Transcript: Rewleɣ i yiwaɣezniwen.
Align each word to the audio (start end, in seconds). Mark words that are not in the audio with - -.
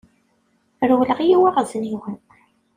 Rewleɣ 0.89 1.19
i 1.19 1.25
yiwaɣezniwen. 1.29 2.17